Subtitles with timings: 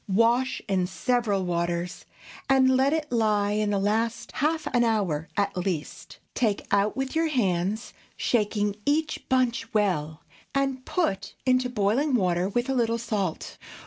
[0.09, 2.05] Wash in several waters,
[2.49, 6.17] and let it lie in the last half an hour at least.
[6.33, 10.23] Take out with your hands, shaking each bunch well,
[10.55, 13.59] and put into boiling water, with a little salt.